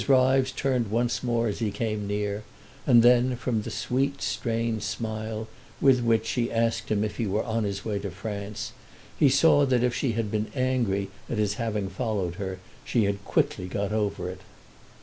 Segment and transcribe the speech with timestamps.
[0.07, 2.41] Ryves turned once more as he came near,
[2.87, 5.47] and then, from the sweet, strained smile
[5.79, 8.71] with which she asked him if he were on his way to France,
[9.15, 13.23] he saw that if she had been angry at his having followed her she had
[13.25, 14.41] quickly got over it.